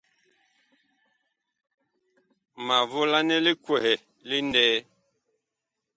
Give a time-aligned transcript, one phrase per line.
[2.65, 3.93] Ma volanɛ li kwɛhɛ
[4.27, 4.77] li ŋlɛɛ.